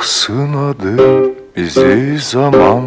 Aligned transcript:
Çok 0.00 0.08
sınadı 0.08 0.96
bizi 1.56 2.18
zaman. 2.18 2.84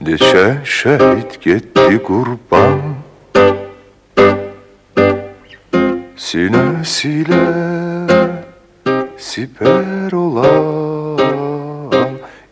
Neçe 0.00 0.56
şehit 0.64 1.40
gitti 1.40 2.02
kurban. 2.02 2.78
Sinesiyle 6.16 7.44
siper 9.16 10.12
olan 10.12 11.20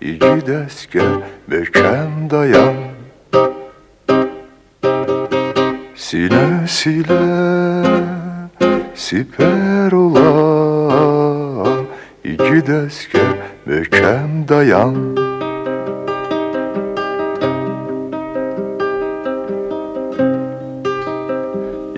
İki 0.00 0.46
deske 0.46 1.02
mökem 1.46 2.30
dayan. 2.30 2.74
Sinesiyle 5.94 7.20
siper 8.94 9.92
olan 9.92 10.53
iki 12.34 12.66
deske 12.66 13.18
mökem 13.66 14.48
dayan. 14.48 14.94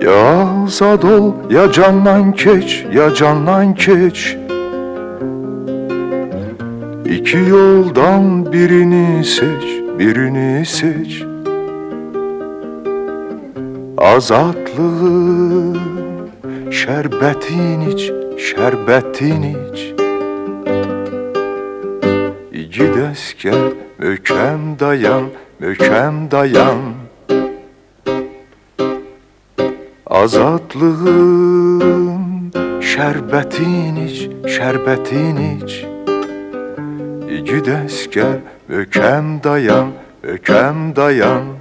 Ya 0.03 0.47
zadol 0.69 1.33
ya 1.51 1.73
candan 1.73 2.33
keç 2.33 2.85
ya 2.95 3.15
candan 3.15 3.75
keç. 3.75 4.37
İki 7.05 7.39
yoldan 7.39 8.53
birini 8.53 9.25
seç 9.25 9.65
birini 9.99 10.67
seç. 10.67 11.23
Azatlığın 13.99 15.79
şerbetin 16.71 17.81
iç, 17.81 18.13
şerbetin 18.39 19.43
iç 19.43 19.97
Gid 22.77 22.93
əskər, 23.01 23.71
möhkəm 23.97 24.77
dayan, 24.77 25.31
möhkəm 25.65 26.29
dayan. 26.29 27.09
Azadlığın 30.05 31.73
şərbətin 32.85 33.97
iç, 34.05 34.29
şərbətin 34.59 35.41
iç. 35.57 35.89
Gid 37.49 37.73
əskər, 37.79 38.45
möhkəm 38.69 39.41
dayan, 39.41 39.97
möhkəm 40.21 40.93
dayan. 41.01 41.56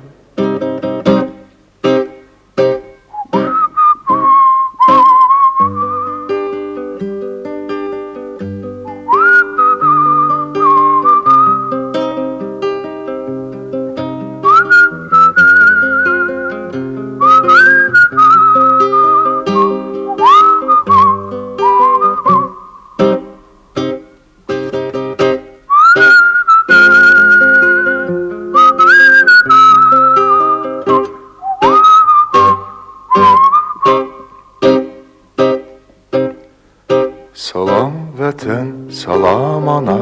Salam 37.36 37.96
vətən, 38.16 38.68
salam 38.88 39.66
ana 39.68 39.98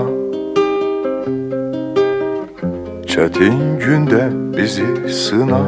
Çətin 3.10 3.80
gündə 3.82 4.28
bizi 4.54 4.86
sına. 5.10 5.64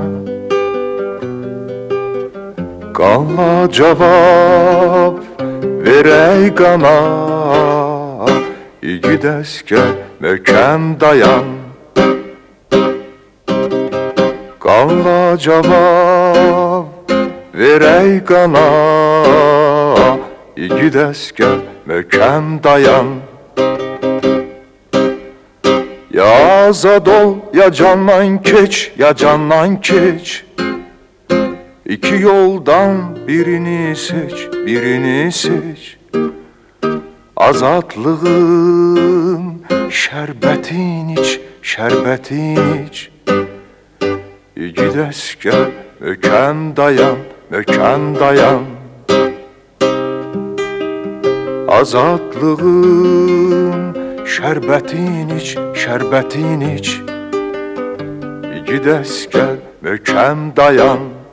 Qanla 2.94 3.66
cavab 3.78 5.18
verək 5.88 6.54
qana 6.62 6.94
İgid 8.94 9.26
əskər 9.34 9.90
möhkəm 10.22 11.00
dayan. 11.02 11.50
Qanla 14.62 15.34
cavab 15.42 17.18
verək 17.58 18.22
qana 18.30 18.70
İgid 20.66 20.96
əskər 20.98 21.58
möhkəm 21.86 22.46
dayan. 22.64 23.10
Ya 26.10 26.74
zadol 26.74 27.36
ya 27.54 27.68
candan 27.72 28.42
keç 28.42 28.92
ya 28.98 29.16
candan 29.16 29.82
keç 29.82 30.46
İki 31.86 32.16
yoldan 32.16 33.28
birini 33.28 33.96
seç 33.96 34.48
birini 34.66 35.32
seç. 35.32 35.98
Azatlığın 37.38 38.66
şərbətin 40.02 41.14
iç 41.20 41.40
şərbətin 41.62 42.88
iç. 42.88 42.98
İgid 44.66 44.96
əskər 45.10 45.70
möhkəm 46.02 46.58
dayan 46.80 47.18
möhkəm 47.52 48.02
dayan 48.20 48.85
Azadlığın 51.68 53.16
şərbətin 54.30 55.32
iç, 55.34 55.56
şərbətin 55.82 56.62
iç. 56.62 56.92
Gidəs 58.70 59.26
gəl, 59.34 59.58
mökəm 59.82 60.54
dayan. 60.58 61.25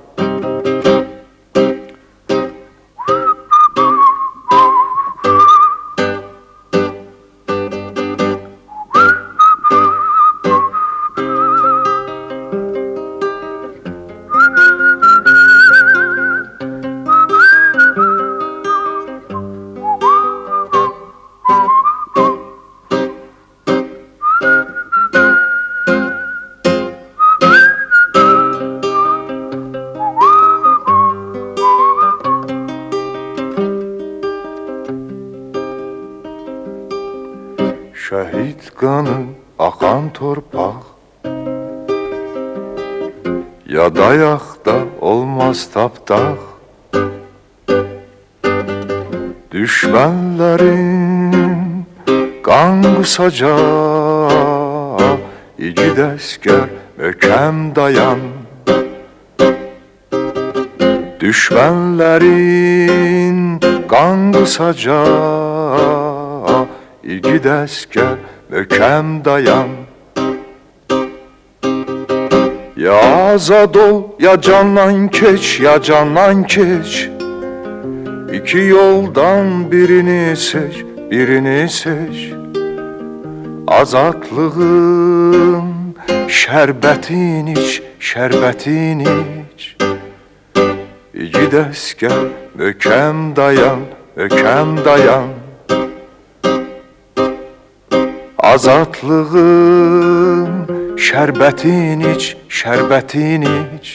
Şəhid 38.12 38.62
qanı 38.80 39.18
axan 39.58 40.04
torpaq. 40.16 40.80
Ya 43.74 43.86
dayaqda 44.00 44.76
olmaz 45.10 45.60
tapdaq. 45.74 46.40
Düşmənlərin 49.52 50.84
qan 52.48 52.76
qusacaq 52.96 53.60
İgid 55.68 55.98
əskər 56.12 56.68
möhkəm 57.00 57.56
dayan. 57.76 58.22
Düşmənlərin 61.20 63.38
qan 63.92 64.18
qusacaq 64.36 66.11
İgid 67.02 67.44
əskər 67.50 68.14
möhkəm 68.46 69.24
dayan. 69.26 69.70
Ya 72.78 72.98
azad 73.34 73.74
ol 73.74 74.02
ya 74.22 74.40
candan 74.40 75.08
keç 75.08 75.60
ya 75.60 75.82
candan 75.82 76.46
keç. 76.46 77.10
İki 78.32 78.58
yoldan 78.58 79.72
birini 79.72 80.36
seç 80.36 80.84
birini 81.10 81.68
seç. 81.68 82.32
Azatlığın 83.66 84.94
şərbətin 86.30 87.50
iç 87.58 87.82
şərbətin 87.98 89.02
iç. 89.02 89.76
İgid 91.14 91.52
əskər 91.66 92.30
möhkəm 92.58 93.36
dayan 93.36 93.80
möhkəm 94.16 94.84
dayan 94.84 95.41
Azatlığın 98.52 100.50
şərbətin 101.00 102.02
iç, 102.04 102.24
şərbətin 102.52 103.46
iç. 103.48 103.86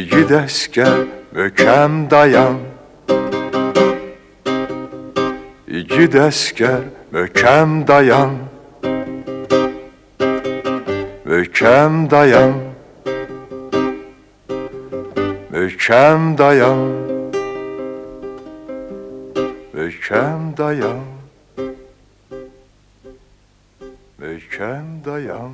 İgid 0.00 0.30
əskər 0.38 1.00
möhkəm 1.34 1.92
dayan. 2.12 2.60
İgid 5.80 6.14
əskər 6.26 6.82
möhkəm 7.16 7.70
dayan. 7.90 8.32
Möhkəm 11.26 11.94
dayan. 12.14 12.54
Möhkəm 15.50 16.20
dayan. 16.38 16.80
Möhkəm 19.74 20.40
dayan 20.62 21.23
Möhkəm 24.64 25.04
dayan 25.04 25.52